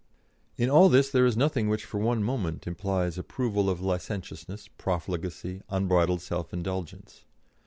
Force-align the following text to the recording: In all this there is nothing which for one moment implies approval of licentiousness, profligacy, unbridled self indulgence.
In 0.57 0.67
all 0.67 0.89
this 0.89 1.11
there 1.11 1.27
is 1.27 1.37
nothing 1.37 1.69
which 1.69 1.85
for 1.85 1.99
one 1.99 2.23
moment 2.23 2.65
implies 2.65 3.19
approval 3.19 3.69
of 3.69 3.81
licentiousness, 3.81 4.67
profligacy, 4.67 5.61
unbridled 5.69 6.21
self 6.23 6.51
indulgence. 6.53 7.23